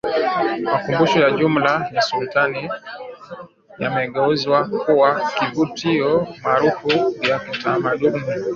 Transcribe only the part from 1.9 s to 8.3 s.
la Sultani yamegeuzwa kuwa vivutio maarufu vya kitamaduni